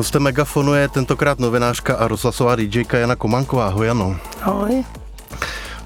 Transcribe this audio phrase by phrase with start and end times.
[0.00, 3.66] Hostem Megafonu je tentokrát novinářka a rozhlasová DJka Jana Komanková.
[3.66, 4.16] Ahoj, Jano.
[4.42, 4.84] Ahoj.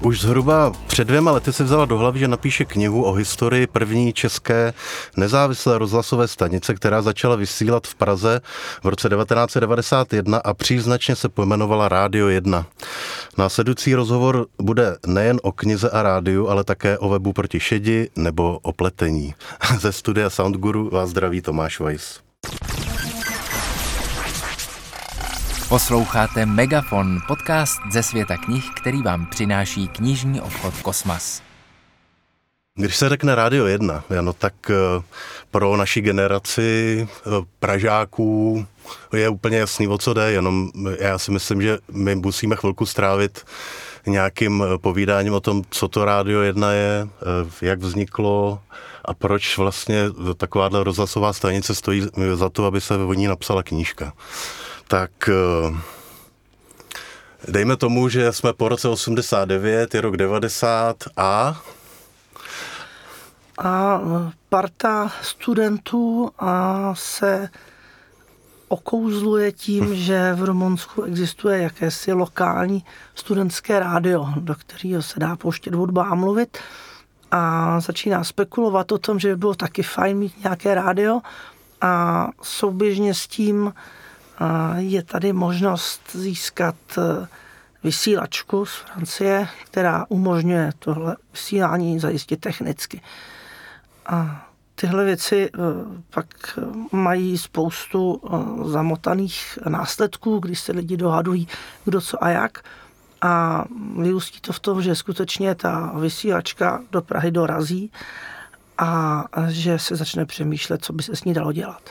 [0.01, 4.13] Už zhruba před dvěma lety se vzala do hlavy, že napíše knihu o historii první
[4.13, 4.73] české
[5.17, 8.41] nezávislé rozhlasové stanice, která začala vysílat v Praze
[8.83, 12.65] v roce 1991 a příznačně se pojmenovala Rádio 1.
[13.37, 18.59] Následující rozhovor bude nejen o knize a rádiu, ale také o webu proti šedi nebo
[18.61, 19.33] o pletení.
[19.79, 22.25] Ze studia Soundguru vás zdraví Tomáš Weiss.
[25.69, 31.41] Posloucháte Megafon, podcast ze světa knih, který vám přináší knižní obchod Kosmas.
[32.75, 35.03] Když se řekne Rádio 1, Jano, tak eh,
[35.51, 37.29] pro naši generaci eh,
[37.59, 38.65] Pražáků
[39.13, 43.45] je úplně jasný, o co jde, jenom já si myslím, že my musíme chvilku strávit
[44.07, 47.07] nějakým eh, povídáním o tom, co to Rádio 1 je,
[47.61, 48.59] jak vzniklo
[49.05, 50.03] a proč vlastně
[50.37, 54.13] takováhle rozhlasová stanice stojí za to, aby se o ní napsala knížka
[54.87, 55.77] tak eh,
[57.47, 61.61] dejme tomu, že jsme po roce 89, je rok 90 a...
[63.63, 64.01] A
[64.49, 67.49] parta studentů a se
[68.67, 75.75] okouzluje tím, že v Rumunsku existuje jakési lokální studentské rádio, do kterého se dá pouštět
[75.75, 76.57] hudba a mluvit.
[77.31, 81.21] A začíná spekulovat o tom, že by bylo taky fajn mít nějaké rádio.
[81.81, 83.73] A souběžně s tím
[84.77, 87.27] je tady možnost získat e,
[87.83, 93.01] vysílačku z Francie, která umožňuje tohle vysílání zajistit technicky.
[94.05, 95.59] A tyhle věci e,
[96.09, 96.59] pak
[96.91, 98.21] mají spoustu
[98.65, 101.47] zamotaných následků, když se lidi dohadují,
[101.85, 102.63] kdo co a jak.
[103.21, 103.65] A
[103.97, 107.91] vyústí to v tom, že skutečně ta vysílačka do Prahy dorazí
[108.77, 111.81] a že se začne přemýšlet, co by se s ní dalo dělat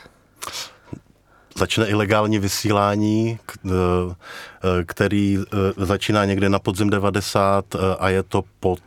[1.56, 7.64] začne ilegální vysílání, e, e, který e, začíná někde na podzim 90
[7.98, 8.80] a je to pod,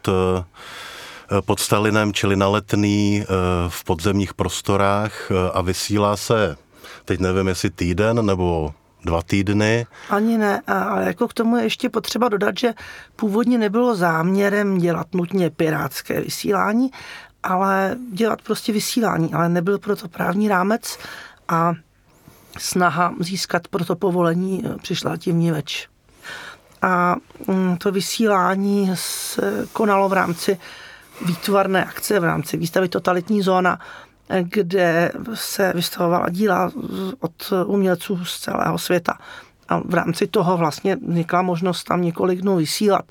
[1.45, 3.25] pod Stalinem, čili na letný
[3.67, 6.57] v podzemních prostorách a vysílá se,
[7.05, 8.73] teď nevím, jestli týden nebo
[9.05, 9.85] dva týdny.
[10.09, 12.73] Ani ne, ale jako k tomu je ještě potřeba dodat, že
[13.15, 16.91] původně nebylo záměrem dělat nutně pirátské vysílání,
[17.43, 20.97] ale dělat prostě vysílání, ale nebyl proto právní rámec
[21.47, 21.73] a
[22.57, 25.87] snaha získat pro to povolení eh, přišla tím vníveč.
[26.81, 27.15] A
[27.47, 30.57] mm, to vysílání se konalo v rámci
[31.25, 33.79] výtvarné akce, v rámci výstavy Totalitní zóna,
[34.41, 36.71] kde se vystavovala díla
[37.19, 39.17] od umělců z celého světa.
[39.69, 43.05] A v rámci toho vlastně vznikla možnost tam několik dnů vysílat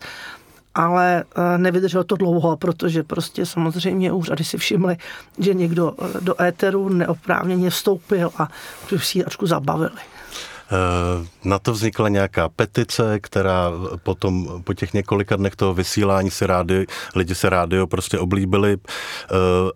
[0.77, 4.97] ale eh, nevydrželo to dlouho, protože prostě samozřejmě úřady si všimli,
[5.39, 8.49] že někdo eh, do éteru neoprávněně vstoupil a
[8.89, 10.01] tu vysílačku zabavili.
[10.01, 13.71] Eh, na to vznikla nějaká petice, která
[14.03, 18.77] potom po těch několika dnech toho vysílání se rádi, lidi se rádio prostě oblíbili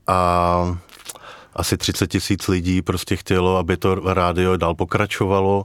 [0.06, 0.78] a
[1.54, 5.64] asi 30 tisíc lidí prostě chtělo, aby to rádio dál pokračovalo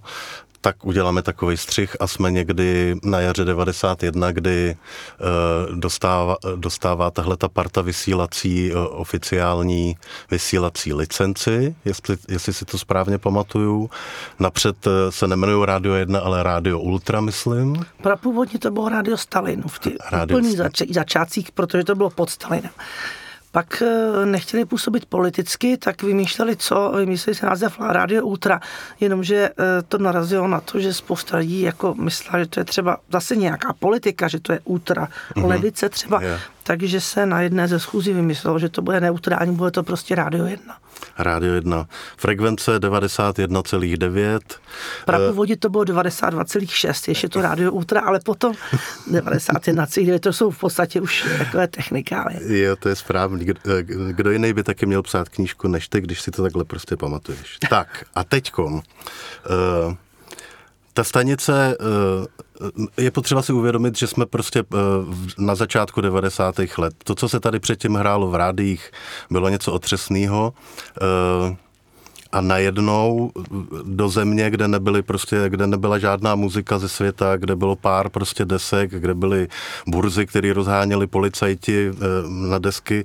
[0.66, 4.76] tak uděláme takový střih a jsme někdy na jaře 91, kdy
[5.20, 9.98] uh, dostává, dostává tahle ta parta vysílací uh, oficiální
[10.32, 13.90] vysílací licenci, jestli, jestli si to správně pamatuju.
[14.40, 17.86] Napřed uh, se nemenují Rádio 1, ale Rádio Ultra, myslím.
[18.22, 19.94] Původně to bylo Rádio Stalin v těch
[20.24, 22.72] úplných zač- začátcích, protože to bylo pod Stalinem.
[23.56, 26.92] Pak eh, nechtěli působit politicky, tak vymýšleli co?
[26.96, 28.60] Vymysleli se název Radio Ultra,
[29.00, 32.98] jenomže eh, to narazilo na to, že spousta lidí jako myslela, že to je třeba
[33.12, 35.48] zase nějaká politika, že to je ultra mm-hmm.
[35.48, 36.22] levice třeba.
[36.22, 40.16] Yeah takže se na jedné ze schůzí vymyslelo, že to bude neutrální, bude to prostě
[40.16, 40.78] Rádio 1.
[41.18, 41.88] Rádio 1.
[42.18, 44.40] Frekvence 91,9.
[45.06, 48.54] Prapůvodě to bylo 92,6, ještě to Rádio Ultra, ale potom
[49.12, 52.60] 91,9, to jsou v podstatě už takové technikály.
[52.60, 53.46] Jo, to je správný.
[54.12, 57.58] Kdo jiný by taky měl psát knížku než ty, když si to takhle prostě pamatuješ.
[57.70, 58.74] tak, a teďkon.
[58.74, 58.82] Uh,
[60.96, 61.78] ta stanice
[62.98, 64.78] eh, je potřeba si uvědomit, že jsme prostě eh,
[65.38, 66.56] na začátku 90.
[66.78, 66.94] let.
[67.04, 68.92] To, co se tady předtím hrálo v rádích,
[69.30, 70.54] bylo něco otřesného.
[72.36, 73.32] A najednou
[73.84, 78.46] do země, kde nebyly prostě, kde nebyla žádná muzika ze světa, kde bylo pár prostě
[78.46, 79.48] desek, kde byly
[79.88, 81.96] burzy, které rozháněli policajti eh,
[82.28, 83.04] na desky,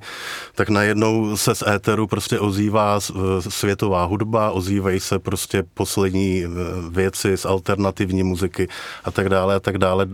[0.55, 6.47] tak najednou se z éteru prostě ozývá eh, světová hudba, ozývají se prostě poslední eh,
[6.89, 8.67] věci z alternativní muziky
[9.03, 10.07] a tak dále a tak dále.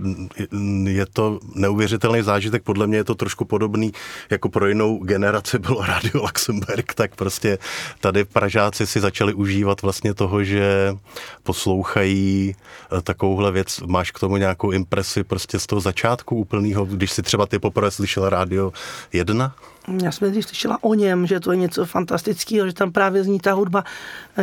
[0.86, 3.92] Je to neuvěřitelný zážitek, podle mě je to trošku podobný,
[4.30, 7.58] jako pro jinou generaci bylo Radio Luxemburg, tak prostě
[8.00, 10.96] tady Pražáci si začali užívat vlastně toho, že
[11.44, 13.80] poslouchají eh, takovouhle věc.
[13.88, 17.92] Máš k tomu nějakou impresi prostě z toho začátku úplného, když si třeba ty poprvé
[17.92, 18.74] slyšel rádio
[19.14, 19.56] 1?
[20.04, 23.40] Já jsem nejdřív slyšela o něm, že to je něco fantastického, že tam právě zní
[23.40, 23.84] ta hudba,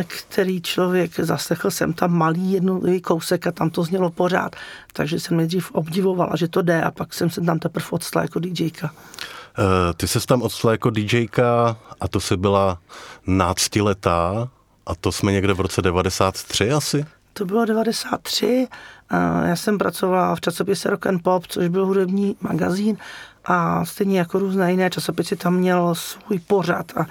[0.07, 4.55] který člověk zaslechl jsem tam malý jednotlivý kousek a tam to znělo pořád.
[4.93, 8.39] Takže jsem nejdřív obdivovala, že to jde a pak jsem se tam teprve odstala jako
[8.39, 8.91] DJka.
[9.57, 12.77] Eh, ty se tam odstala jako DJka a to se byla
[13.27, 14.49] náctiletá
[14.85, 17.05] a to jsme někde v roce 93 asi?
[17.33, 18.67] To bylo 93.
[19.45, 22.97] Já jsem pracovala v časopise Rock and Pop, což byl hudební magazín
[23.45, 27.05] a stejně jako různé jiné časopisy tam měl svůj pořad a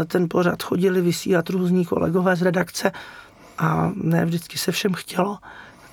[0.00, 2.92] e, ten pořad chodili vysílat různí kolegové z redakce
[3.58, 5.38] a ne vždycky se všem chtělo,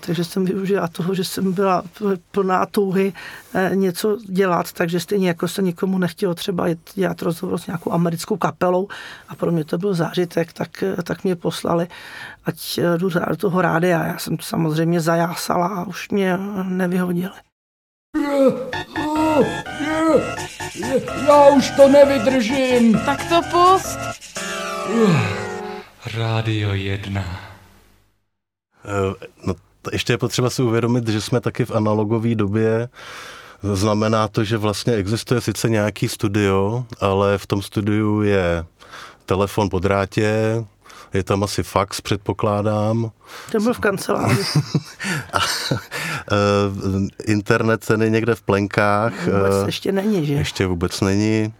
[0.05, 1.83] takže jsem využila toho, že jsem byla
[2.31, 3.13] plná touhy
[3.53, 6.65] e, něco dělat, takže stejně jako se nikomu nechtělo třeba
[6.95, 8.87] dělat rozhovor s nějakou americkou kapelou
[9.29, 11.87] a pro mě to byl zážitek, tak, e, tak mě poslali,
[12.45, 14.05] ať jdu do toho rádia.
[14.05, 17.33] Já jsem to samozřejmě zajásala a už mě nevyhodili.
[21.27, 22.99] Já už to nevydržím.
[23.05, 23.99] Tak to pust.
[26.17, 27.53] Rádio 1.
[28.85, 29.55] Eh, no,
[29.91, 32.89] ještě je potřeba si uvědomit, že jsme taky v analogové době.
[33.73, 38.65] Znamená to, že vlastně existuje sice nějaký studio, ale v tom studiu je
[39.25, 40.63] telefon po drátě,
[41.13, 43.11] je tam asi fax, předpokládám.
[43.51, 44.41] To byl v kanceláři.
[45.71, 49.13] uh, internet ten je někde v plenkách.
[49.25, 50.33] Vůbec ještě není, že?
[50.33, 51.53] Ještě vůbec není.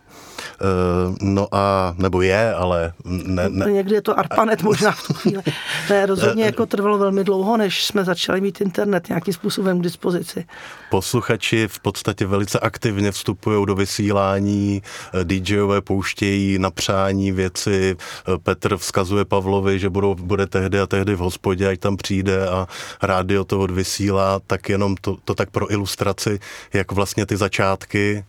[0.61, 3.71] Eh, no a, nebo je, ale ne, ne.
[3.71, 5.43] Někdy je to ARPANET možná v tu chvíli.
[5.89, 10.45] Ne, rozhodně jako trvalo velmi dlouho, než jsme začali mít internet nějakým způsobem k dispozici.
[10.89, 14.81] Posluchači v podstatě velice aktivně vstupují do vysílání,
[15.13, 20.87] eh, DJové pouštějí na přání věci, eh, Petr vzkazuje Pavlovi, že budou, bude tehdy a
[20.87, 22.67] tehdy v hospodě, ať tam přijde a
[23.01, 26.39] rádio to odvysílá, tak jenom to, to tak pro ilustraci,
[26.73, 28.25] jak vlastně ty začátky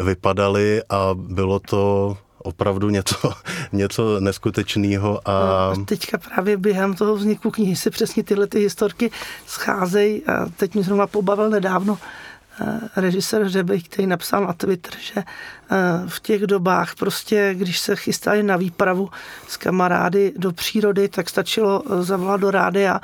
[0.00, 2.16] vypadaly a bylo to
[2.46, 3.32] opravdu něco,
[3.72, 5.20] něco neskutečného.
[5.28, 5.32] A...
[5.32, 9.10] a teďka právě během toho vzniku knihy se přesně tyhle ty historky
[9.46, 10.24] scházejí.
[10.24, 11.98] A teď mě zrovna pobavil nedávno
[12.60, 15.24] eh, režisér Řebej, který napsal na Twitter, že eh,
[16.06, 19.10] v těch dobách prostě, když se chystali na výpravu
[19.48, 23.00] s kamarády do přírody, tak stačilo eh, zavolat do rádia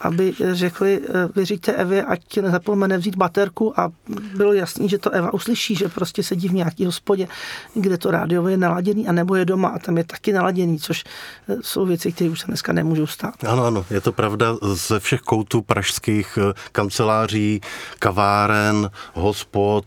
[0.00, 3.90] aby řekli, eh, vyříďte Evě, ať nezapomene vzít baterku a
[4.36, 7.28] bylo jasný, že to Eva uslyší, že prostě sedí v nějaký hospodě,
[7.74, 11.04] kde to rádio je naladěný a nebo je doma a tam je taky naladěný, což
[11.48, 13.44] eh, jsou věci, které už se dneska nemůžou stát.
[13.46, 14.46] Ano, ano, je to pravda.
[14.62, 17.60] Ze všech koutů pražských eh, kanceláří,
[17.98, 19.84] kaváren, hospod,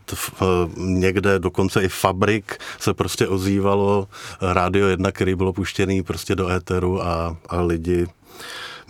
[0.76, 4.08] někde dokonce i fabrik se prostě ozývalo
[4.40, 8.06] rádio jedna, který bylo puštěný prostě do éteru a, a lidi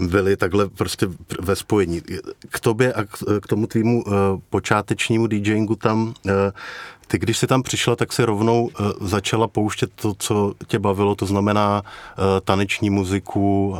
[0.08, 1.08] byli takhle prostě
[1.40, 2.02] ve spojení.
[2.48, 3.04] K tobě a
[3.40, 4.12] k tomu tvýmu uh,
[4.50, 6.32] počátečnímu DJingu tam, uh,
[7.06, 11.14] ty když jsi tam přišla, tak si rovnou uh, začala pouštět to, co tě bavilo,
[11.14, 11.82] to znamená
[12.44, 13.76] taneční muziku.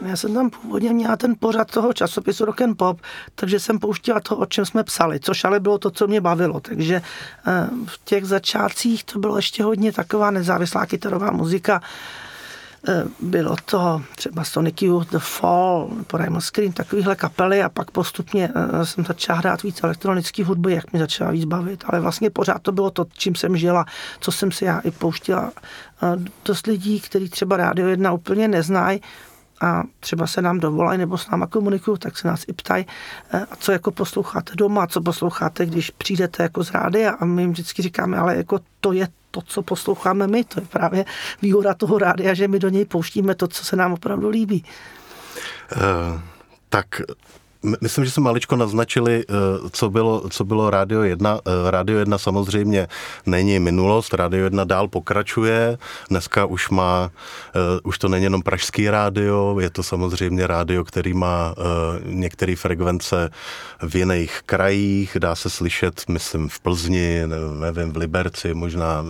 [0.00, 3.00] Já jsem tam původně měla ten pořad toho časopisu Rock and Pop,
[3.34, 6.60] takže jsem pouštěla to, o čem jsme psali, což ale bylo to, co mě bavilo.
[6.60, 7.02] Takže
[7.86, 11.82] v těch začátcích to bylo ještě hodně taková nezávislá kytarová muzika, Eh,
[13.20, 18.86] bylo to třeba Sonic Youth, The Fall, Primal Screen, takovýhle kapely a pak postupně eh,
[18.86, 22.72] jsem začala hrát víc elektronický hudby, jak mi začala víc bavit, ale vlastně pořád to
[22.72, 23.84] bylo to, čím jsem žila,
[24.20, 25.52] co jsem si já i pouštila.
[26.02, 29.00] Eh, dost lidí, kteří třeba Rádio 1 úplně neznají,
[29.60, 32.86] a třeba se nám dovolají nebo s náma komunikují, tak se nás i ptají,
[33.32, 37.52] a co jako posloucháte doma, co posloucháte, když přijdete jako z rádia a my jim
[37.52, 40.44] vždycky říkáme, ale jako to je to, co posloucháme my.
[40.44, 41.04] To je právě
[41.42, 44.64] výhoda toho rádia, že my do něj pouštíme to, co se nám opravdu líbí.
[45.76, 46.20] Uh,
[46.68, 46.86] tak
[47.62, 49.34] Myslím, že jsme maličko naznačili, eh,
[49.72, 51.40] co bylo, co bylo Rádio 1.
[51.46, 52.88] Eh, Rádio 1 samozřejmě
[53.26, 55.78] není minulost, Rádio 1 dál pokračuje.
[56.10, 57.10] Dneska už má,
[57.54, 61.54] eh, už to není jenom pražský rádio, je to samozřejmě rádio, který má
[62.04, 63.30] některé frekvence
[63.82, 67.22] v jiných krajích, dá se slyšet, myslím, v Plzni,
[67.60, 69.04] nevím, v Liberci, možná,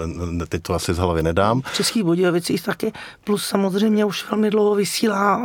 [0.49, 1.61] teď to asi z hlavy nedám.
[1.61, 2.93] V Českých Budějovicích taky,
[3.25, 5.43] plus samozřejmě už velmi dlouho vysílá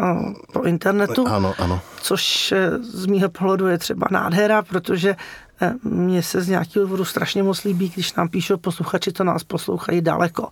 [0.53, 1.27] po internetu.
[1.27, 1.81] Ano, ano.
[2.01, 2.53] Což
[2.93, 5.15] z mýho pohledu je třeba nádhera, protože
[5.61, 9.43] eh, mně se z nějakého důvodu strašně moc líbí, když nám píšou posluchači, to nás
[9.43, 10.49] poslouchají daleko.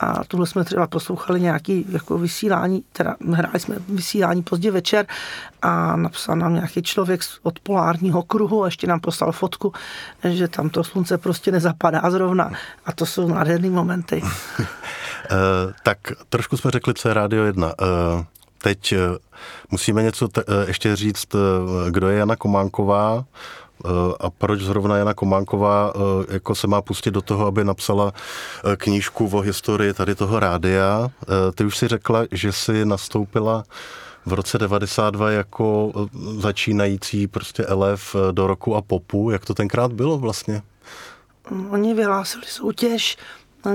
[0.00, 5.06] A tuhle jsme třeba poslouchali nějaký jako vysílání, teda hráli jsme vysílání pozdě večer
[5.62, 9.72] a napsal nám nějaký člověk od polárního kruhu a ještě nám poslal fotku,
[10.24, 12.50] že tam to slunce prostě nezapadá zrovna.
[12.86, 14.22] A to jsou nádherné momenty.
[15.82, 15.98] tak
[16.28, 17.72] trošku jsme řekli, co je Rádio 1.
[18.64, 18.94] Teď
[19.70, 21.26] musíme něco te- ještě říct,
[21.90, 23.24] kdo je Jana Kománková,
[24.20, 25.92] a proč zrovna Jana Kománková
[26.28, 28.12] jako se má pustit do toho, aby napsala
[28.76, 31.08] knížku o historii tady toho rádia.
[31.54, 33.64] Ty už si řekla, že si nastoupila
[34.26, 35.92] v roce 92 jako
[36.38, 39.30] začínající prostě elef do roku a popu.
[39.30, 40.62] Jak to tenkrát bylo vlastně?
[41.70, 43.16] Oni vyhlásili soutěž,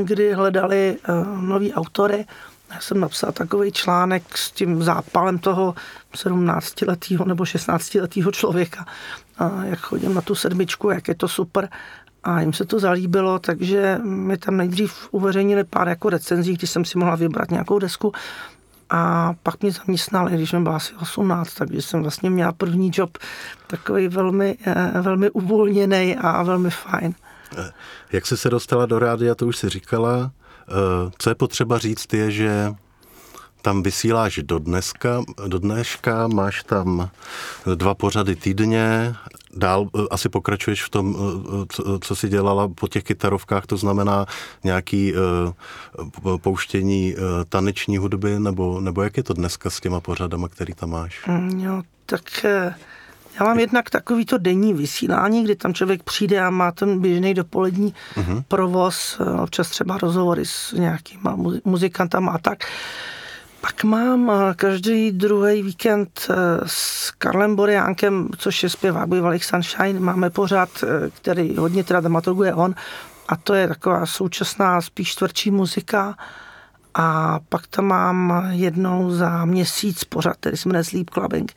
[0.03, 0.97] kdy hledali
[1.39, 2.25] nový autory.
[2.73, 5.75] Já jsem napsal takový článek s tím zápalem toho
[6.15, 8.85] 17-letého nebo 16-letého člověka,
[9.41, 11.69] uh, jak chodím na tu sedmičku, jak je to super.
[12.23, 16.85] A jim se to zalíbilo, takže mi tam nejdřív uveřejnili pár jako recenzí, když jsem
[16.85, 18.13] si mohla vybrat nějakou desku.
[18.89, 23.17] A pak mě zaměstnali, když jsem byla asi 18, takže jsem vlastně měla první job
[23.67, 27.13] takový velmi, eh, velmi uvolněný a velmi fajn.
[28.11, 30.31] Jak jsi se dostala do rádia, to už si říkala.
[30.69, 32.73] Eh, co je potřeba říct je, že
[33.61, 37.09] tam vysíláš do dneska, do dneška, máš tam
[37.75, 39.15] dva pořady týdně,
[39.53, 44.25] dál eh, asi pokračuješ v tom, eh, co, jsi dělala po těch kytarovkách, to znamená
[44.63, 45.13] nějaký
[46.41, 47.15] pouštění
[47.49, 51.21] taneční hudby, nebo, nebo jak je to dneska s těma pořadama, který tam máš?
[51.57, 52.45] Jo, tak
[53.39, 57.93] já mám jednak takovýto denní vysílání, kdy tam člověk přijde a má ten běžný dopolední
[58.15, 58.43] uh-huh.
[58.47, 62.63] provoz, eh, občas třeba rozhovory s nějakýma muzikantama a tak.
[63.61, 69.99] Pak mám eh, každý druhý víkend eh, s Karlem Boriánkem, což je zpěvák bývalých Sunshine,
[69.99, 70.69] máme pořád,
[71.13, 72.75] který hodně teda dramaturguje on,
[73.27, 76.15] a to je taková současná, spíš tvrdší muzika.
[76.93, 81.53] A pak tam mám jednou za měsíc pořad, který se jmenuje Sleep Clubbing,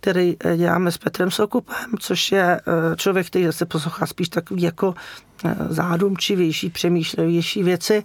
[0.00, 4.62] který eh, děláme s Petrem Sokupem, což je eh, člověk, který zase poslouchá spíš takový
[4.62, 4.94] jako
[5.44, 8.04] eh, zádumčivější, přemýšlivější věci.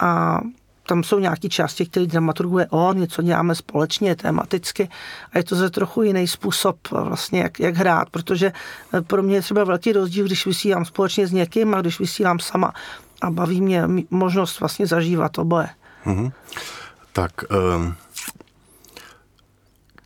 [0.00, 0.40] A
[0.86, 4.88] tam jsou nějaké části, které dramaturguje on, něco děláme společně, tematicky
[5.32, 8.52] a je to ze trochu jiný způsob vlastně, jak, jak hrát, protože
[9.06, 12.72] pro mě je třeba velký rozdíl, když vysílám společně s někým a když vysílám sama
[13.20, 15.68] a baví mě možnost vlastně zažívat oboje.
[16.06, 16.30] Mm-hmm.
[17.12, 17.94] Tak um,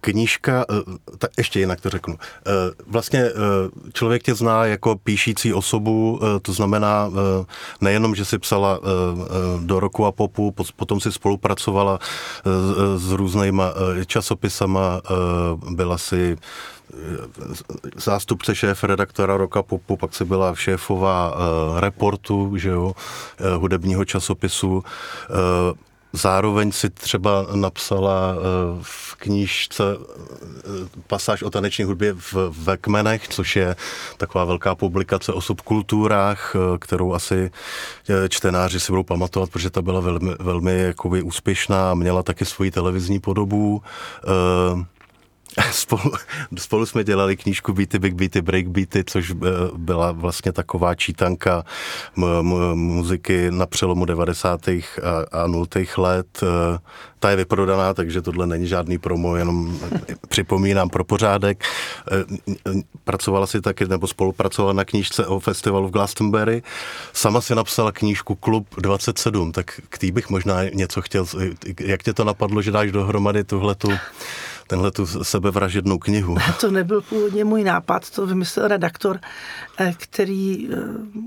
[0.03, 2.15] knížka, uh, ta, ještě jinak to řeknu.
[2.15, 2.53] Uh,
[2.87, 7.11] vlastně uh, člověk tě zná jako píšící osobu, to znamená
[7.81, 8.81] nejenom, že si psala
[9.61, 11.99] do roku a popu, po, potom si spolupracovala
[12.97, 13.73] s různýma
[14.07, 15.01] časopisama,
[15.71, 16.37] byla si
[17.97, 21.35] zástupce šéf redaktora Roka Popu, pak se byla šéfová
[21.81, 22.93] reportu, že jo,
[23.59, 24.85] hudebního časopisu.
[26.13, 28.35] Zároveň si třeba napsala
[28.83, 29.83] v knížce
[31.07, 33.77] pasáž o taneční hudbě v, v kmenech, což je
[34.17, 37.51] taková velká publikace o subkulturách, kterou asi
[38.29, 42.71] čtenáři si budou pamatovat, protože ta byla velmi, velmi jakoby úspěšná a měla taky svoji
[42.71, 43.83] televizní podobu.
[45.71, 46.13] Spolu,
[46.59, 49.35] spolu jsme dělali knížku Beaty, Big Beaty, Break Beaty, což eh,
[49.77, 51.65] byla vlastně taková čítanka
[52.75, 54.69] muziky na přelomu 90.
[54.69, 54.83] a,
[55.33, 55.67] a 0.
[55.97, 56.41] let.
[56.43, 56.79] Eh,
[57.19, 59.79] ta je vyprodaná, takže tohle není žádný promo, jenom
[60.29, 61.65] připomínám pro pořádek.
[62.13, 66.63] Eh, pracovala si taky, nebo spolupracovala na knížce o festivalu v Glastonbury.
[67.13, 71.27] Sama si napsala knížku Klub 27, tak k tý bych možná něco chtěl,
[71.81, 73.89] jak tě to napadlo, že dáš dohromady tuhletu
[74.73, 76.37] tenhle tu sebevražednou knihu.
[76.61, 79.21] To nebyl původně můj nápad, to vymyslel redaktor,
[79.79, 80.77] eh, který, eh,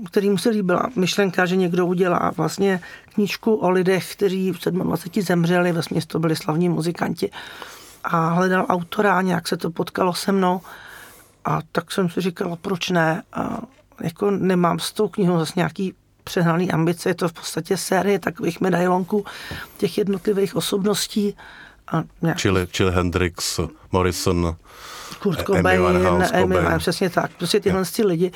[0.06, 2.80] který mu se líbila myšlenka, že někdo udělá vlastně
[3.14, 7.30] knížku o lidech, kteří v 27 zemřeli, vlastně to byli slavní muzikanti
[8.04, 10.60] a hledal autora nějak se to potkalo se mnou
[11.44, 13.58] a tak jsem si říkala, proč ne, a
[14.02, 18.60] jako nemám s tou knihou zase nějaký přehnaný ambice, je to v podstatě série takových
[18.60, 19.24] medailonků
[19.78, 21.36] těch jednotlivých osobností
[21.92, 22.38] a nějak...
[22.38, 23.60] čili, čili Hendrix,
[23.92, 24.56] Morrison,
[25.18, 27.30] Kurt Cobain, Amy Winehouse, přesně tak.
[27.38, 28.32] Prostě tyhle ty lidi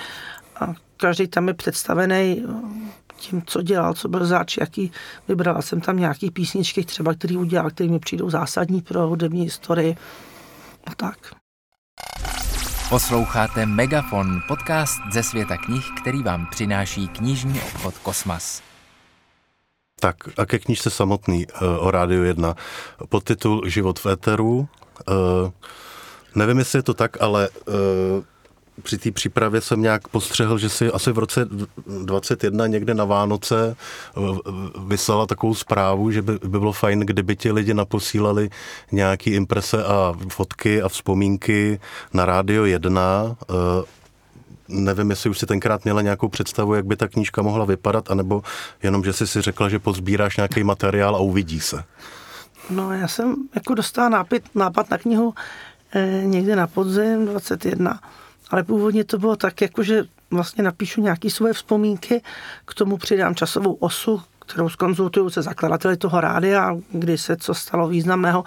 [0.61, 4.92] a každý tam je představený eh, tím, co dělal, co byl zač, jaký
[5.28, 9.97] vybrala jsem tam nějaký písničky třeba, který udělal, které mi přijdou zásadní pro hudební historii
[10.87, 11.19] a tak.
[12.88, 18.69] Posloucháte Megafon, podcast ze světa knih, který vám přináší knižní obchod Kosmas.
[20.00, 22.57] Tak a ke knížce samotný uh, o Rádiu 1.
[23.09, 24.69] Podtitul Život v éteru.
[25.09, 25.50] Uh,
[26.35, 27.75] nevím, jestli je to tak, ale uh,
[28.83, 31.49] při té přípravě jsem nějak postřehl, že si asi v roce
[32.04, 33.76] 21 někde na Vánoce
[34.87, 38.50] vyslala takovou zprávu, že by, by bylo fajn, kdyby ti lidi naposílali
[38.92, 41.80] nějaký imprese a fotky a vzpomínky
[42.12, 43.37] na Rádio 1.
[44.70, 48.42] nevím, jestli už si tenkrát měla nějakou představu, jak by ta knížka mohla vypadat, anebo
[48.82, 51.84] jenom, že jsi si řekla, že pozbíráš nějaký materiál a uvidí se.
[52.70, 55.34] No já jsem jako dostala nápad, nápad na knihu
[55.94, 58.00] eh, někde na podzim 21,
[58.50, 62.22] ale původně to bylo tak, jako že vlastně napíšu nějaké svoje vzpomínky,
[62.64, 67.88] k tomu přidám časovou osu, kterou skonzultuju se zakladateli toho rádia, kdy se co stalo
[67.88, 68.44] významného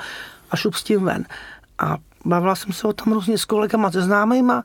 [0.51, 1.25] a šup s tím ven.
[1.80, 4.63] A bavila jsem se o tom různě s kolegama, se známejma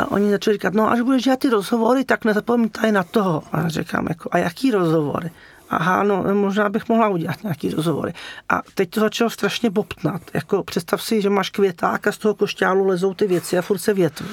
[0.00, 3.42] a oni začali říkat, no až budeš dělat ty rozhovory, tak nezapomeňte na toho.
[3.52, 5.30] A říkám, jako, a jaký rozhovory?
[5.70, 8.12] aha, no možná bych mohla udělat nějaký rozhovory.
[8.48, 10.22] A teď to začalo strašně bobtnat.
[10.34, 13.78] Jako představ si, že máš květák a z toho košťálu lezou ty věci a furt
[13.78, 14.28] se větví.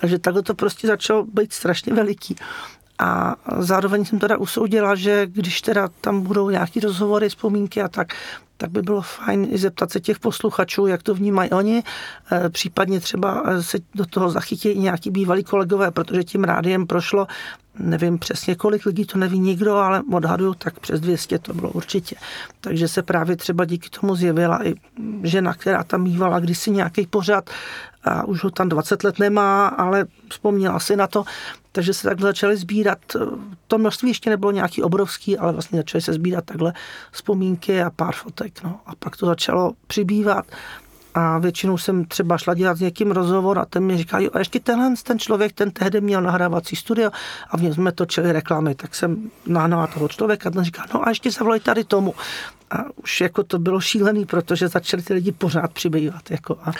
[0.00, 2.36] Takže takhle to prostě začalo být strašně veliký.
[2.98, 8.14] A zároveň jsem teda usoudila, že když teda tam budou nějaký rozhovory, vzpomínky a tak,
[8.60, 11.82] tak by bylo fajn i zeptat se těch posluchačů, jak to vnímají oni,
[12.32, 16.86] eh, případně třeba eh, se do toho zachytí i nějaký bývalí kolegové, protože tím rádiem
[16.86, 17.26] prošlo,
[17.78, 22.16] nevím přesně kolik lidí, to neví nikdo, ale odhaduju tak přes 200 to bylo určitě.
[22.60, 24.74] Takže se právě třeba díky tomu zjevila i
[25.22, 27.50] žena, která tam mývala kdysi nějaký pořad
[28.04, 31.24] a už ho tam 20 let nemá, ale vzpomněla si na to,
[31.72, 32.98] takže se takhle začaly sbírat,
[33.66, 36.72] to množství ještě nebylo nějaký obrovský, ale vlastně začaly se sbírat takhle
[37.12, 38.62] vzpomínky a pár fotek.
[38.62, 38.80] No.
[38.86, 40.46] A pak to začalo přibývat
[41.14, 44.38] a většinou jsem třeba šla dělat s někým rozhovor a ten mi říká, jo, a
[44.38, 47.10] ještě tenhle ten člověk, ten tehdy měl nahrávací studio
[47.50, 51.06] a v něm jsme točili reklamy, tak jsem nahnala toho člověka a ten říká, no
[51.06, 52.14] a ještě zavolej tady tomu.
[52.70, 56.30] A už jako to bylo šílený, protože začali ty lidi pořád přibývat.
[56.30, 56.72] Jako a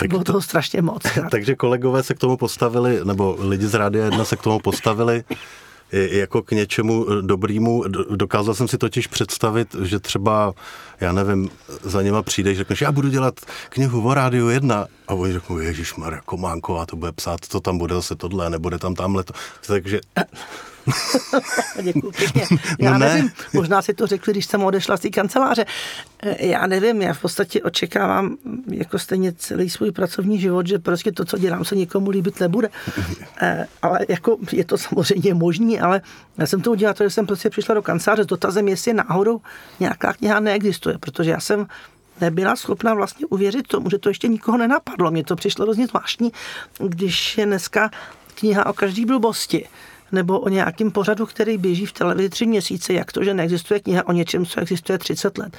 [0.00, 1.02] tak bylo to, toho strašně moc.
[1.30, 5.24] Takže kolegové se k tomu postavili, nebo lidi z Rádia 1 se k tomu postavili
[5.92, 7.84] jako k něčemu dobrýmu.
[8.10, 10.52] Dokázal jsem si totiž představit, že třeba,
[11.00, 11.50] já nevím,
[11.82, 15.94] za něma přijdeš, řekneš, já budu dělat knihu o Rádiu 1 a oni řeknou, Ježíš
[15.94, 19.34] Maria Kománková to bude psát, to tam bude zase tohle, nebude tam tamhle to.
[19.66, 20.00] Takže
[21.82, 22.46] Děkuji pěkně.
[22.78, 23.08] Já no ne.
[23.08, 25.64] nevím, možná si to řekli, když jsem odešla z té kanceláře.
[26.22, 28.36] Eh, já nevím, já v podstatě očekávám
[28.70, 32.68] jako stejně celý svůj pracovní život, že prostě to, co dělám, se nikomu líbit nebude.
[33.42, 36.02] Eh, ale jako je to samozřejmě možný, ale
[36.38, 39.40] já jsem to udělala, že jsem prostě přišla do kanceláře s dotazem, jestli náhodou
[39.80, 41.66] nějaká kniha neexistuje, protože já jsem
[42.20, 45.10] nebyla schopna vlastně uvěřit tomu, že to ještě nikoho nenapadlo.
[45.10, 46.32] Mně to přišlo hrozně zvláštní,
[46.78, 47.90] když je dneska
[48.34, 49.68] kniha o každý blbosti
[50.14, 54.06] nebo o nějakém pořadu, který běží v televizi tři měsíce, jak to, že neexistuje kniha
[54.06, 55.56] o něčem, co existuje 30 let.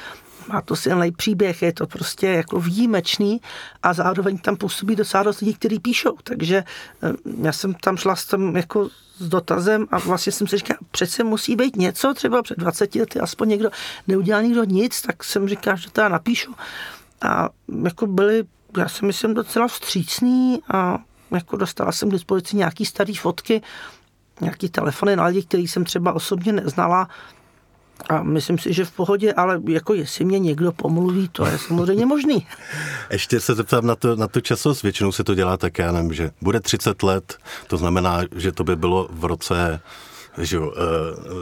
[0.47, 3.41] Má to silný příběh, je to prostě jako výjimečný
[3.83, 6.17] a zároveň tam působí docela dost lidí, kteří píšou.
[6.23, 6.63] Takže
[7.03, 10.77] eh, já jsem tam šla s tím jako s dotazem a vlastně jsem si říkal,
[10.91, 13.69] přece musí být něco, třeba před 20 lety aspoň někdo
[14.07, 16.53] neudělal nikdo nic, tak jsem říkal, že to já napíšu.
[17.21, 17.49] A
[17.83, 18.43] jako byli,
[18.77, 20.97] já si myslím, docela vstřícný a
[21.31, 23.61] jako dostala jsem k dispozici nějaký starý fotky,
[24.41, 27.07] nějaký telefony na lidi, který jsem třeba osobně neznala,
[28.09, 32.05] a myslím si, že v pohodě, ale jako jestli mě někdo pomluví, to je samozřejmě
[32.05, 32.47] možný.
[33.11, 34.83] Ještě se zeptám na, to, na tu časost.
[34.83, 38.63] Většinou se to dělá tak, já nevím, že bude 30 let, to znamená, že to
[38.63, 39.81] by bylo v roce
[40.37, 40.59] že,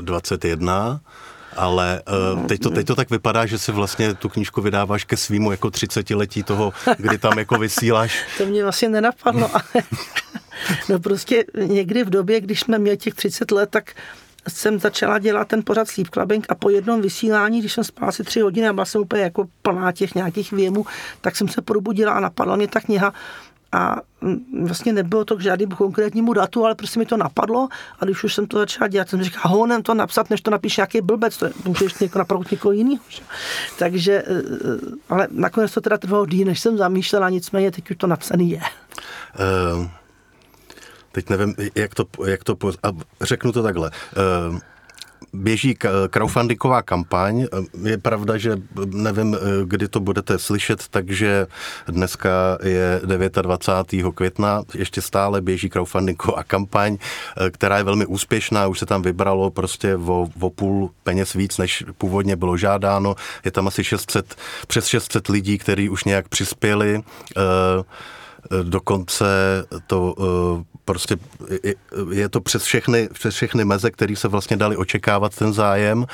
[0.02, 1.10] 21, eh,
[1.58, 2.02] ale
[2.36, 5.52] uh, teď, to, teď to tak vypadá, že si vlastně tu knížku vydáváš ke svýmu
[5.52, 8.26] jako 30 letí toho, kdy tam jako vysíláš.
[8.38, 9.84] to mě vlastně nenapadlo, ale
[10.90, 13.92] no prostě někdy v době, když jsme měli těch 30 let, tak
[14.48, 18.24] jsem začala dělat ten pořad Sleep Clubbing a po jednom vysílání, když jsem spala asi
[18.24, 20.86] tři hodiny a byla jsem úplně jako plná těch nějakých věmů,
[21.22, 23.14] tak jsem se probudila a napadla mě ta kniha
[23.74, 27.68] a mm, vlastně nebylo to k žádnému konkrétnímu datu, ale prostě mi to napadlo
[28.00, 30.82] a když už jsem to začala dělat, jsem říkal, honem to napsat, než to napíše
[30.82, 33.04] nějaký blbec, to může ještě někoho napadnout někoho jiného.
[33.80, 34.44] Takže, e, e,
[35.10, 38.62] ale nakonec to teda trvalo díl, než jsem zamýšlela, nicméně teď už to napsaný je.
[39.80, 39.88] Uh,
[41.12, 42.88] teď nevím, jak to, jak to a
[43.22, 43.92] řeknu to takhle.
[44.50, 44.60] Uh,
[45.34, 45.78] běží
[46.10, 47.46] crowdfundingová kampaň.
[47.84, 51.48] Je pravda, že nevím, kdy to budete slyšet, takže
[51.88, 53.02] dneska je
[53.42, 54.16] 29.
[54.16, 56.98] května, ještě stále běží crowdfundingová kampaň,
[57.52, 61.84] která je velmi úspěšná, už se tam vybralo prostě o, o půl peněz víc, než
[61.98, 63.16] původně bylo žádáno.
[63.46, 64.36] Je tam asi 600,
[64.68, 67.04] přes 600 lidí, kteří už nějak přispěli.
[68.64, 69.26] Dokonce
[69.88, 70.16] to
[70.86, 71.18] prostě
[72.12, 76.06] je to přes všechny, přes všechny meze, které se vlastně dali očekávat ten zájem.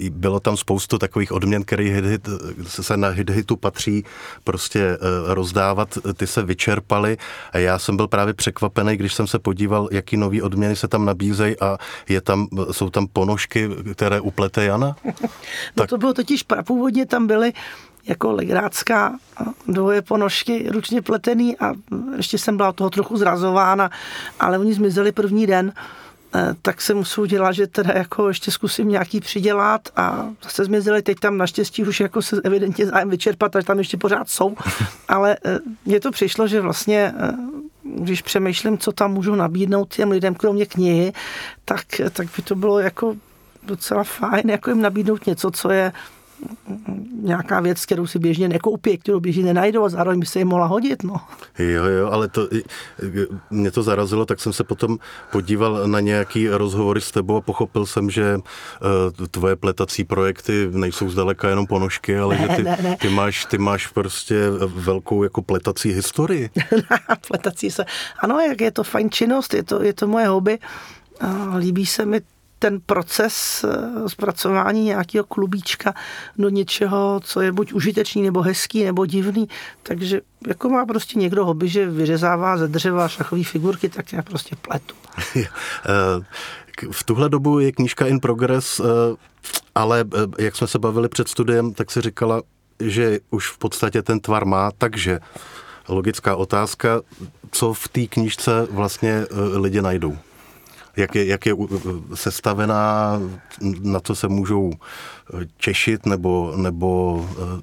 [0.00, 2.18] Eh, bylo tam spoustu takových odměn, které
[2.66, 4.04] se na hit hitu patří
[4.44, 4.98] prostě eh,
[5.34, 7.16] rozdávat, ty se vyčerpaly
[7.52, 11.04] a já jsem byl právě překvapený, když jsem se podíval, jaký nový odměny se tam
[11.04, 14.96] nabízejí a je tam, jsou tam ponožky, které uplete Jana.
[15.04, 15.12] no
[15.74, 15.90] tak...
[15.90, 17.52] to bylo totiž původně tam byly
[18.06, 19.18] jako legrácká
[19.68, 21.72] dvoje ponožky ručně pletený a
[22.16, 23.90] ještě jsem byla toho trochu zrazována,
[24.40, 25.72] ale oni zmizeli první den
[26.34, 31.02] Eh, tak jsem musel dělat, že teda jako ještě zkusím nějaký přidělat a zase zmizeli,
[31.02, 34.56] teď tam naštěstí už jako se evidentně zájem vyčerpat, takže tam ještě pořád jsou,
[35.08, 37.32] ale eh, mně to přišlo, že vlastně eh,
[37.82, 41.12] když přemýšlím, co tam můžu nabídnout těm lidem, kromě knihy,
[41.64, 43.16] tak, tak by to bylo jako
[43.62, 45.92] docela fajn, jako jim nabídnout něco, co je
[47.22, 50.66] nějaká věc, kterou si běžně nekoupí, kterou běžně nenajdou a zároveň by se jim mohla
[50.66, 51.02] hodit.
[51.02, 51.20] No.
[51.58, 52.48] Jo, jo, ale to,
[53.50, 54.98] mě to zarazilo, tak jsem se potom
[55.32, 61.08] podíval na nějaký rozhovory s tebou a pochopil jsem, že uh, tvoje pletací projekty nejsou
[61.08, 62.96] zdaleka jenom ponožky, ale ne, že ty, ne, ne.
[63.00, 66.50] ty, máš, ty máš prostě velkou jako pletací historii.
[67.28, 67.84] pletací se,
[68.18, 70.58] ano, jak je to fajn činnost, je to, je to moje hobby.
[71.58, 72.20] Líbí se mi
[72.62, 75.94] ten proces eh, zpracování nějakého klubíčka
[76.38, 79.48] do něčeho, co je buď užitečný, nebo hezký, nebo divný.
[79.82, 84.56] Takže jako má prostě někdo hobby, že vyřezává ze dřeva šachové figurky, tak já prostě
[84.56, 84.94] pletu.
[85.84, 88.84] Eh, v tuhle dobu je knížka in progress, eh,
[89.74, 90.04] ale
[90.38, 92.42] jak jsme se bavili před studiem, tak si říkala,
[92.80, 95.20] že už v podstatě ten tvar má, takže
[95.88, 97.00] logická otázka,
[97.50, 100.18] co v té knížce vlastně lidi najdou
[100.96, 101.54] jak je, jak je
[102.14, 103.20] sestavená,
[103.82, 107.20] na co se můžou eh, těšit, nebo, nebo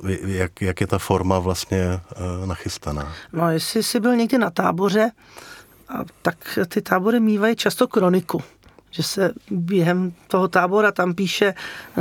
[0.10, 2.00] eh, jak, jak je ta forma vlastně eh,
[2.46, 3.14] nachystaná.
[3.34, 5.12] No, jestli jsi byl někdy na táboře,
[6.22, 8.42] tak ty tábory mývají často kroniku
[8.92, 11.54] že se během toho tábora tam píše,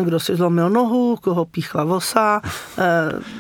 [0.05, 2.41] kdo si zlomil nohu, koho píchla vosa,
[2.79, 2.83] eh,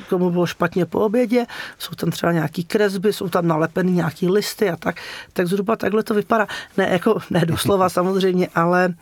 [0.08, 1.46] komu bylo špatně po obědě,
[1.78, 4.96] jsou tam třeba nějaký kresby, jsou tam nalepeny nějaký listy a tak,
[5.32, 6.46] tak zhruba takhle to vypadá.
[6.76, 8.94] Ne, jako, ne doslova samozřejmě, ale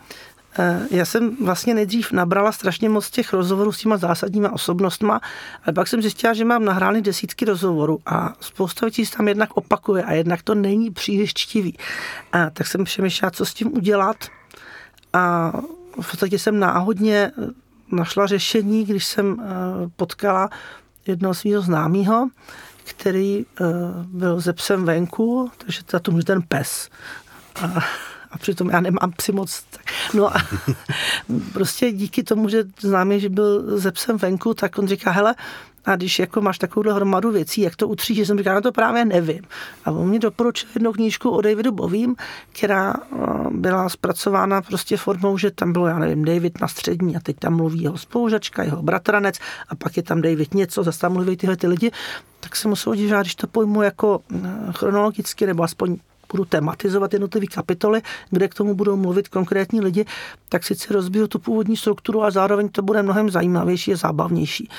[0.59, 5.21] eh, já jsem vlastně nejdřív nabrala strašně moc těch rozhovorů s těma zásadníma osobnostma,
[5.65, 9.57] ale pak jsem zjistila, že mám nahrány desítky rozhovorů a spousta věcí se tam jednak
[9.57, 11.77] opakuje a jednak to není příliš čtivý.
[12.31, 14.17] A tak jsem přemýšlela, co s tím udělat
[15.17, 15.51] a
[16.01, 17.47] v podstatě jsem náhodně eh,
[17.91, 19.45] našla řešení, když jsem eh,
[19.95, 20.49] potkala
[21.07, 22.29] jednoho svého známého,
[22.83, 23.65] který eh,
[24.05, 26.89] byl ze psem venku, takže za to ten pes.
[27.61, 27.81] A,
[28.31, 29.63] a přitom já nemám psi moc.
[30.13, 30.39] No a
[31.53, 35.35] prostě díky tomu, že známý, že byl ze psem venku, tak on říká, hele,
[35.87, 39.05] a když jako máš takovou hromadu věcí, jak to utříš, jsem říkal, na to právě
[39.05, 39.41] nevím.
[39.85, 42.15] A on mi doporučil jednu knížku o Davidu Bovím,
[42.53, 43.17] která eh,
[43.51, 47.55] byla zpracována prostě formou, že tam bylo, já nevím, David na střední a teď tam
[47.55, 51.57] mluví jeho spolužačka, jeho bratranec a pak je tam David něco, zase tam mluví tyhle
[51.57, 51.91] ty lidi,
[52.39, 54.37] tak se musel dívat, když to pojmu jako eh,
[54.71, 55.97] chronologicky nebo aspoň
[56.31, 60.05] budu tematizovat jednotlivé kapitoly, kde k tomu budou mluvit konkrétní lidi,
[60.49, 64.69] tak sice rozbiju tu původní strukturu a zároveň to bude mnohem zajímavější a zábavnější.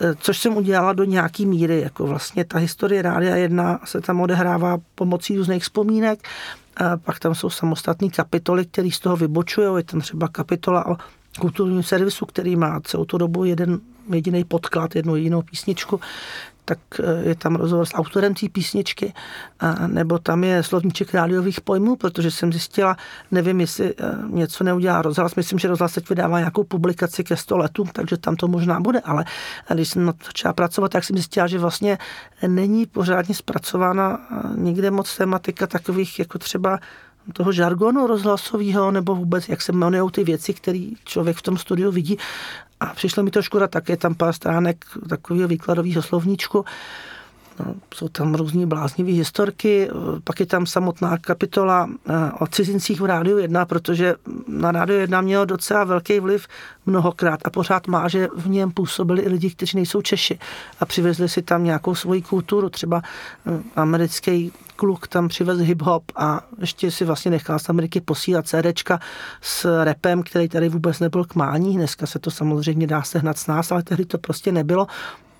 [0.00, 4.20] E, což jsem udělala do nějaký míry, jako vlastně ta historie Rádia 1 se tam
[4.20, 6.28] odehrává pomocí různých vzpomínek,
[6.76, 9.68] a pak tam jsou samostatné kapitoly, které z toho vybočují.
[9.76, 10.96] Je tam třeba kapitola o
[11.40, 16.00] kulturním servisu, který má celou tu dobu jeden jediný podklad, jednu jedinou písničku
[16.64, 19.12] tak eh, je tam rozhovor s autorem té písničky,
[19.86, 22.96] nebo tam je slovníček rádiových pojmů, protože jsem zjistila,
[23.30, 27.56] nevím, jestli eh, něco neudělá rozhlas, myslím, že rozhlas teď vydává nějakou publikaci ke 100
[27.56, 29.24] letům, takže tam to možná bude, ale
[29.74, 31.98] když jsem na to začala pracovat, tak jsem zjistila, že vlastně
[32.46, 36.78] není pořádně zpracována eh, nikde moc tematika takových jako třeba
[37.32, 41.90] toho žargonu rozhlasového, nebo vůbec, jak se jmenují ty věci, které člověk v tom studiu
[41.90, 42.18] vidí.
[42.82, 46.64] A přišlo mi to škoda, tak je tam pár stránek takového výkladového slovníčku.
[47.66, 49.88] No, jsou tam různý bláznivé historky,
[50.24, 54.14] pak je tam samotná kapitola eh, o cizincích v Rádiu 1, protože
[54.48, 56.48] na Rádiu 1 mělo docela velký vliv
[56.86, 60.38] mnohokrát a pořád má, že v něm působili i lidi, kteří nejsou Češi
[60.80, 63.02] a přivezli si tam nějakou svoji kulturu, třeba
[63.46, 69.00] eh, americký kluk tam přivez hip-hop a ještě si vlastně nechal z Ameriky posílat CDčka
[69.40, 71.76] s repem, který tady vůbec nebyl k mání.
[71.76, 74.86] Dneska se to samozřejmě dá sehnat s nás, ale tehdy to prostě nebylo.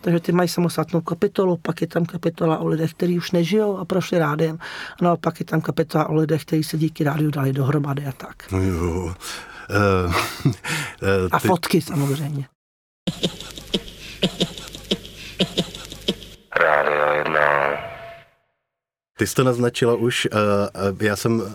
[0.03, 3.85] Takže ty mají samostatnou kapitolu, pak je tam kapitola o lidech, kteří už nežijou a
[3.85, 4.59] prošli rádiem.
[5.01, 8.13] No a pak je tam kapitola o lidech, kteří se díky rádiu dali dohromady a
[8.13, 8.53] tak.
[8.53, 9.03] No jo.
[9.05, 9.15] Uh,
[10.47, 10.53] uh,
[11.33, 12.47] a fotky samozřejmě.
[16.57, 17.41] Rádio jedna.
[19.19, 20.39] Ty jsi to naznačila už, uh,
[21.01, 21.55] já jsem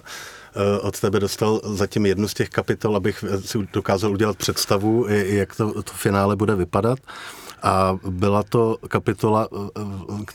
[0.82, 5.84] od tebe dostal zatím jednu z těch kapitol, abych si dokázal udělat představu, jak to,
[5.84, 7.00] to finále bude vypadat.
[7.64, 9.48] A byla to kapitola,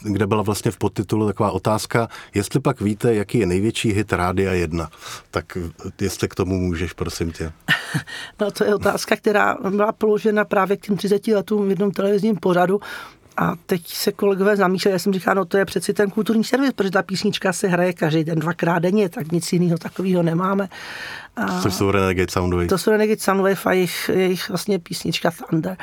[0.03, 4.53] kde byla vlastně v podtitulu taková otázka, jestli pak víte, jaký je největší hit Rádia
[4.53, 4.91] 1.
[5.31, 5.59] Tak
[6.01, 7.53] jestli k tomu můžeš, prosím tě.
[8.41, 12.37] No to je otázka, která byla položena právě k těm 30 letům v jednom televizním
[12.37, 12.81] pořadu,
[13.37, 16.73] A teď se kolegové zamýšleli, já jsem říkal, no to je přeci ten kulturní servis,
[16.73, 20.68] protože ta písnička se hraje každý den, dvakrát denně, tak nic jiného takového nemáme.
[21.37, 22.66] A což jsou Renegade Soundwave.
[22.66, 25.77] To jsou Renegade Soundwave a jejich, jejich vlastně písnička Thunder,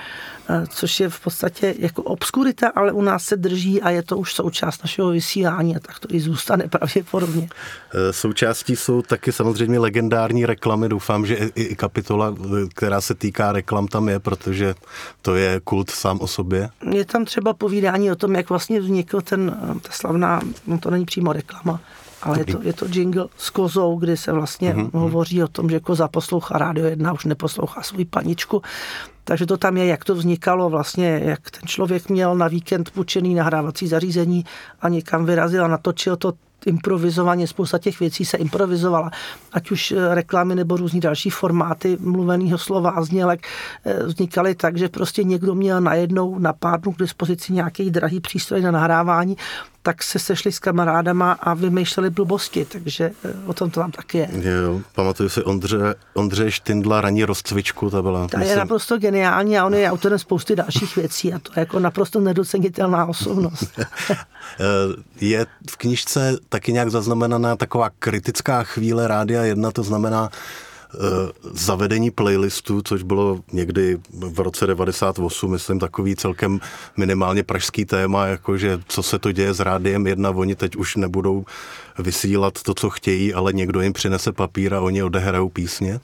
[0.70, 4.34] což je v podstatě jako obskurita, ale u nás se drží a je to už
[4.34, 7.50] součást našeho vysílání a tak to i zůstane pravděpodobně.
[7.94, 10.90] E, součástí jsou taky samozřejmě legendární reklamy.
[10.90, 12.36] Doufám, že i, i kapitola,
[12.76, 14.76] která se týká reklam, tam je, protože
[15.22, 16.70] to je kult sám o sobě.
[16.92, 21.06] Je tam třeba povídání o tom, jak vlastně vznikl ten, ta slavná, no to není
[21.06, 21.80] přímo reklama,
[22.22, 24.90] ale je to, je to jingle s kozou, kdy se vlastně mm-hmm.
[24.94, 28.62] hovoří o tom, že koza poslouchá rádio jedna, už neposlouchá svou paničku.
[29.24, 33.36] Takže to tam je, jak to vznikalo vlastně, jak ten člověk měl na víkend půjčený
[33.36, 34.46] nahrávací zařízení
[34.82, 36.34] a někam vyrazil a natočil to
[36.66, 39.12] improvizovaně, spousta těch věcí se improvizovala,
[39.52, 43.48] ať už eh, reklamy nebo různý další formáty mluveného slova a znělek
[43.86, 48.20] eh, vznikaly tak, že prostě někdo měl najednou na pár dnů k dispozici nějaký drahý
[48.20, 49.38] přístroj na nahrávání,
[49.84, 54.18] tak se sešli s kamarádama a vymýšleli blbosti, takže eh, o tom to tam taky
[54.18, 54.30] je.
[54.34, 58.28] Jo, pamatuju si Ondře, Ondře Štindla raní rozcvičku, ta byla.
[58.28, 58.52] Ta myslím...
[58.52, 62.20] je naprosto geniální a on je autorem spousty dalších věcí a to je jako naprosto
[62.20, 63.80] nedocenitelná osobnost.
[65.22, 70.98] je v knižce taky nějak zaznamenaná taková kritická chvíle Rádia 1, to znamená eh,
[71.54, 76.60] zavedení playlistu, což bylo někdy v roce 98, myslím, takový celkem
[76.98, 81.46] minimálně pražský téma, jakože co se to děje s Rádiem 1, oni teď už nebudou
[82.00, 86.00] vysílat to, co chtějí, ale někdo jim přinese papír a oni odehrajou písně?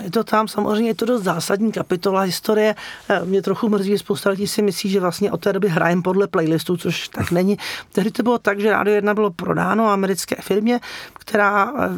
[0.00, 2.74] Je to tam samozřejmě je to dost zásadní kapitola historie.
[3.08, 6.02] Eh, mě trochu mrzí, že spousta lidí si myslí, že vlastně od té doby hrajeme
[6.02, 7.58] podle playlistu, což tak není.
[7.92, 10.80] Tehdy to bylo tak, že Rádio 1 bylo prodáno americké firmě,
[11.14, 11.88] která eh,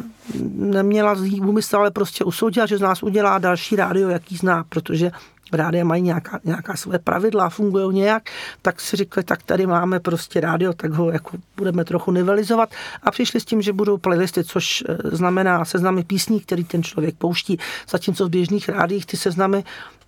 [0.55, 5.11] neměla zlý úmysl, ale prostě usoudila, že z nás udělá další rádio, jaký zná, protože
[5.53, 8.23] rádia mají nějaká, nějaká své pravidla, fungují nějak,
[8.61, 12.69] tak si řekli, tak tady máme prostě rádio, tak ho jako budeme trochu nivelizovat.
[13.03, 17.15] A přišli s tím, že budou playlisty, což eh, znamená seznamy písní, který ten člověk
[17.15, 17.59] pouští,
[17.89, 19.63] zatímco v běžných rádiích ty seznamy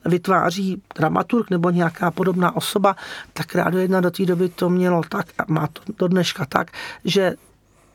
[0.06, 2.96] vytváří dramaturg nebo nějaká podobná osoba,
[3.34, 6.72] tak Rádio 1 do té doby to mělo tak a má to do dneška tak,
[7.06, 7.36] že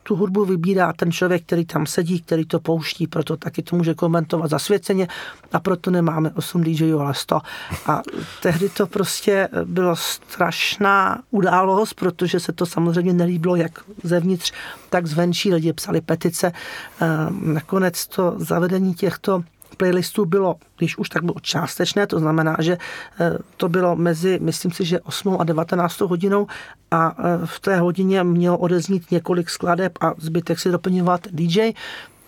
[0.09, 3.93] tu hudbu vybírá ten člověk, který tam sedí, který to pouští, proto taky to může
[3.93, 5.07] komentovat zasvěceně
[5.51, 7.41] a proto nemáme 8 DJů, ale 100.
[7.85, 8.01] A
[8.41, 13.71] tehdy to prostě bylo strašná událost, protože se to samozřejmě nelíbilo jak
[14.03, 14.53] zevnitř,
[14.89, 15.53] tak zvenčí.
[15.53, 16.51] Lidi psali petice.
[16.99, 19.43] Ehm, nakonec to zavedení těchto
[19.79, 22.77] playlistů bylo, když už tak bylo částečné, to znamená, že
[23.19, 26.47] eh, to bylo mezi, myslím si, že 8 a 19 hodinou
[26.91, 31.71] a eh, v té hodině mělo odeznít několik skladeb a zbytek si doplňovat DJ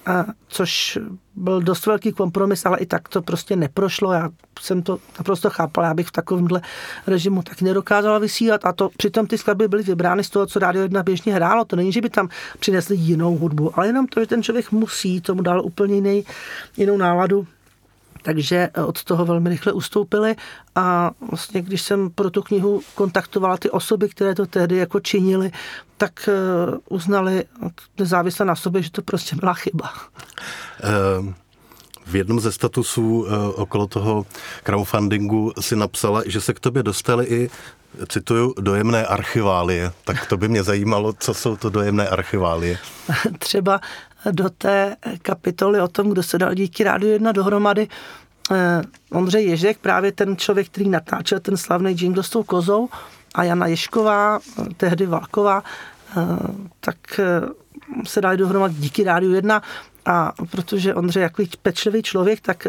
[0.06, 0.98] a což
[1.36, 4.12] byl dost velký kompromis, ale i tak to prostě neprošlo.
[4.12, 6.62] Já jsem to naprosto chápal, já bych v takovémhle
[7.08, 10.84] režimu tak nedokázala vysílat a to přitom ty skladby byly vybrány z toho, co Rádio
[10.84, 11.66] 1 běžně hrálo.
[11.66, 15.22] To není, že by tam přinesli jinou hudbu, ale jenom to, že ten člověk musí,
[15.22, 16.26] tomu dal úplně jiný,
[16.78, 17.48] jinou náladu
[18.22, 20.36] takže od toho velmi rychle ustoupili
[20.76, 25.52] a vlastně, když jsem pro tu knihu kontaktovala ty osoby, které to tehdy jako činili,
[25.98, 26.34] tak eh,
[26.90, 27.46] uznali
[27.98, 29.94] nezávisle na sobě, že to prostě byla chyba.
[31.20, 31.36] Um.
[32.12, 34.26] V jednom ze statusů eh, okolo toho
[34.64, 37.50] crowdfundingu si napsala, že se k tobě dostali i,
[38.08, 39.92] cituju, dojemné archiválie.
[40.06, 42.78] Tak to by mě zajímalo, co jsou to dojemné archiválie.
[43.40, 43.82] Třeba
[44.32, 47.88] do té kapitoly o tom, kdo se dal díky rádiu jedna dohromady,
[48.52, 52.90] eh, Ondřej Ježek, právě ten člověk, který natáčel ten slavný jingle s tou kozou,
[53.36, 54.40] a Jana Ješková,
[54.78, 56.24] tehdy Valková, eh,
[56.80, 57.42] tak eh,
[58.06, 59.62] se dali dohromady díky rádiu 1
[60.06, 62.68] a protože Ondřej jako pečlivý člověk, tak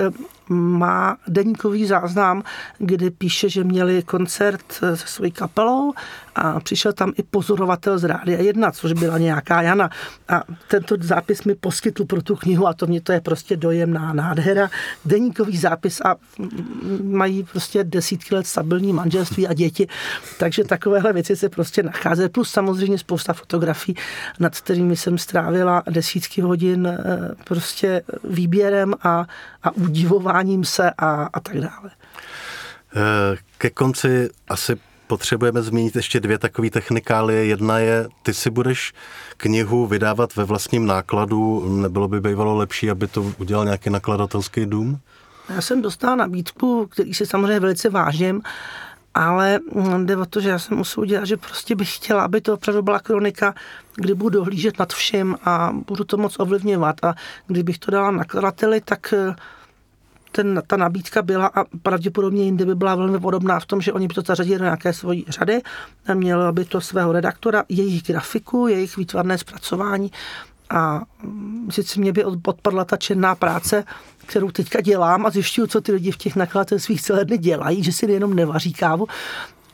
[0.48, 2.42] má deníkový záznam,
[2.78, 5.92] kdy píše, že měli koncert se svojí kapelou
[6.34, 9.90] a přišel tam i pozorovatel z Rádia 1, což byla nějaká Jana.
[10.28, 14.12] A tento zápis mi poskytl pro tu knihu a to mě to je prostě dojemná
[14.12, 14.70] nádhera.
[15.04, 16.16] Deníkový zápis a
[17.02, 19.88] mají prostě desítky let stabilní manželství a děti,
[20.38, 22.28] takže takovéhle věci se prostě nachází.
[22.28, 23.96] Plus samozřejmě spousta fotografií,
[24.38, 26.98] nad kterými jsem strávila desítky hodin eh,
[27.44, 29.26] prostě výběrem a,
[29.62, 31.90] a udivováním se a, a tak dále.
[32.96, 34.76] Eh, ke konci asi
[35.12, 37.44] potřebujeme zmínit ještě dvě takové technikálie.
[37.44, 38.92] Jedna je, ty si budeš
[39.36, 41.68] knihu vydávat ve vlastním nákladu.
[41.80, 44.98] Nebylo by bývalo lepší, aby to udělal nějaký nakladatelský dům?
[45.54, 48.42] Já jsem dostala nabídku, který si samozřejmě velice vážím,
[49.14, 49.60] ale
[50.04, 52.98] jde o to, že já jsem usoudila, že prostě bych chtěla, aby to opravdu byla
[52.98, 53.54] kronika,
[53.96, 57.04] kdy budu dohlížet nad všem a budu to moc ovlivňovat.
[57.04, 57.14] A
[57.46, 59.14] kdybych to dala nakladateli, tak
[60.32, 64.08] ten, ta nabídka byla a pravděpodobně jinde by byla velmi podobná v tom, že oni
[64.08, 65.60] by to zařadili do nějaké svojí řady,
[66.14, 70.10] mělo by to svého redaktora, jejich grafiku, jejich výtvarné zpracování
[70.70, 73.84] a mm, sice mě by odpadla ta černá práce,
[74.26, 77.92] kterou teďka dělám a zjišťuju, co ty lidi v těch nakladatelstvích celé dny dělají, že
[77.92, 79.06] si jenom nevaří kávu,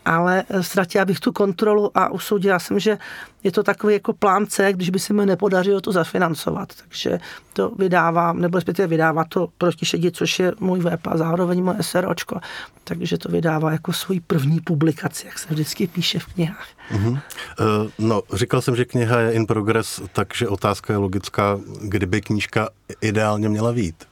[0.09, 2.99] ale ztratila bych tu kontrolu a usoudila jsem, že
[3.45, 6.69] je to takový jako plán C, když by se mi nepodařilo to zafinancovat.
[6.75, 7.19] Takže
[7.53, 12.41] to vydávám, nebo respektive vydává to protišedi, což je můj web a zároveň moje SROčko.
[12.85, 16.69] Takže to vydává jako svůj první publikaci, jak se vždycky píše v knihách.
[16.93, 17.11] Uh-huh.
[17.11, 17.19] Uh,
[17.99, 22.69] no, říkal jsem, že kniha je in progress, takže otázka je logická, kdyby knížka
[23.01, 24.05] ideálně měla vít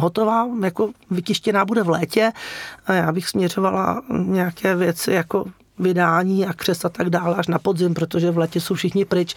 [0.00, 2.32] hotová, jako vytištěná bude v létě
[2.86, 5.44] a já bych směřovala nějaké věci jako
[5.78, 9.34] vydání a křes a tak dále až na podzim, protože v létě jsou všichni pryč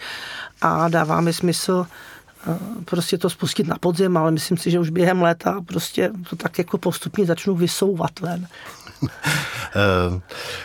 [0.60, 1.86] a dává mi smysl
[2.84, 6.58] prostě to spustit na podzim, ale myslím si, že už během léta prostě to tak
[6.58, 8.46] jako postupně začnu vysouvat ven.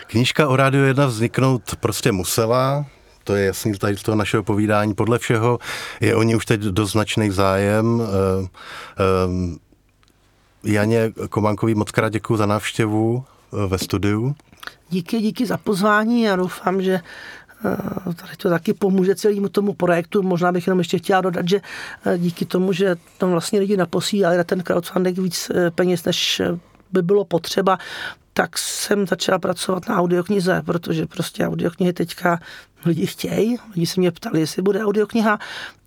[0.08, 2.86] Knížka o Rádiu 1 vzniknout prostě musela,
[3.29, 4.93] to je jasný tady z toho našeho povídání.
[4.93, 5.59] Podle všeho
[6.01, 8.01] je o ní už teď dost značný zájem.
[8.01, 8.47] Eh,
[8.99, 9.59] eh,
[10.63, 14.35] Janě Komankový moc krát děkuji za návštěvu eh, ve studiu.
[14.89, 16.21] Díky, díky za pozvání.
[16.21, 16.99] Já doufám, že
[18.03, 20.23] tady to taky pomůže celému tomu projektu.
[20.23, 21.61] Možná bych jenom ještě chtěla dodat, že
[22.17, 26.41] díky tomu, že tam vlastně lidi naposílali na ten crowdfunding víc peněz, než
[26.91, 27.77] by bylo potřeba,
[28.39, 32.39] tak jsem začala pracovat na audioknize, protože prostě audioknihy teďka
[32.86, 33.58] lidi chtějí.
[33.75, 35.39] Lidi se mě ptali, jestli bude audiokniha,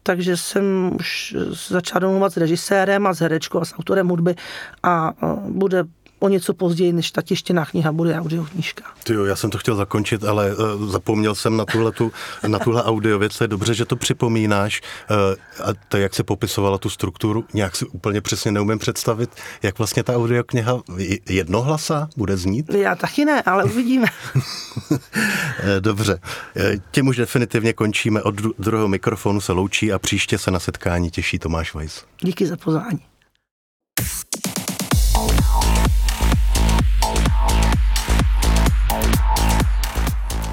[0.03, 1.37] takže jsem už
[1.71, 4.35] začala domluvat s režisérem a s herečkou a s autorem hudby
[4.83, 5.12] a
[5.49, 5.85] bude
[6.23, 8.85] o něco později, než ta tištěná kniha bude audioknížka.
[9.05, 12.13] Ty jo, já jsem to chtěl zakončit, ale uh, zapomněl jsem na, tuhletu,
[12.47, 14.81] na tuhle audiověc, to je dobře, že to připomínáš.
[15.11, 15.17] Uh,
[15.71, 19.31] a to, jak se popisovala tu strukturu, nějak si úplně přesně neumím představit,
[19.63, 20.81] jak vlastně ta audiokniha
[21.29, 22.75] jednohlasa bude znít?
[22.75, 24.07] Já taky ne, ale uvidíme.
[25.59, 26.21] Eh, dobře,
[26.91, 28.23] tím už definitivně končíme.
[28.23, 32.05] Od druhého mikrofonu se loučí a příště se na setkání těší Tomáš Weiss.
[32.21, 33.12] Díky za pozvání.